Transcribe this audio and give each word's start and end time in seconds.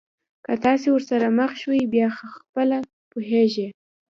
که 0.45 0.53
تاسي 0.63 0.87
ورسره 0.91 1.27
مخ 1.37 1.51
شوی 1.61 1.81
بیا 1.93 2.07
خپله 2.35 2.77
پوهېږئ. 3.11 3.69